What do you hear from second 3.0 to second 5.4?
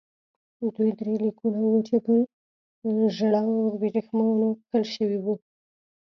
ژړو ورېښمو کښل شوي وو.